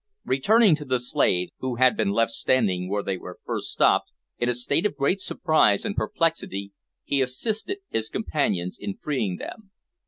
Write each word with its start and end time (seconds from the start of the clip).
Returning 0.25 0.73
to 0.77 0.85
the 0.85 0.99
slaves, 0.99 1.51
who 1.59 1.75
had 1.75 1.95
been 1.95 2.09
left 2.09 2.31
standing 2.31 2.89
where 2.89 3.03
they 3.03 3.17
were 3.17 3.37
first 3.45 3.69
stopped, 3.69 4.09
in 4.39 4.49
a 4.49 4.53
state 4.55 4.83
of 4.87 4.95
great 4.95 5.19
surprise 5.19 5.85
and 5.85 5.95
perplexity, 5.95 6.71
he 7.03 7.21
assisted 7.21 7.77
his 7.87 8.09
companions 8.09 8.79
in 8.81 8.97
freeing 8.97 9.35
them. 9.37 9.69